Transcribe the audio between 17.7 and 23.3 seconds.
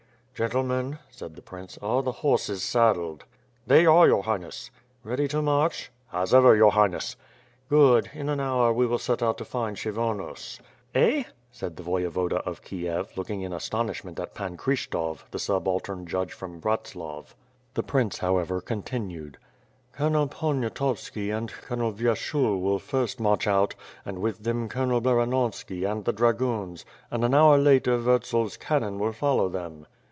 The prince however contiued: "Colonel Poniatovski and Colonel Vyershul will first